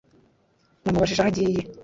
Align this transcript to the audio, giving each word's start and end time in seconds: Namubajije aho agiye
Namubajije 0.83 1.19
aho 1.21 1.27
agiye 1.31 1.61